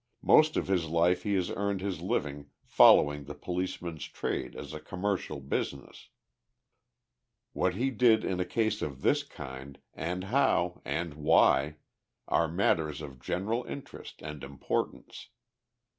[0.23, 4.79] Most of his life he has earned his living following the policeman's trade as a
[4.79, 6.09] commercial business.
[7.53, 11.75] What he did in a case of this kind, and how, and why,
[12.27, 15.29] are matters of general interest and importance.